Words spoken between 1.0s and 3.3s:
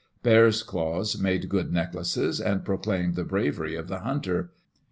made good necklaces, and pro claimed the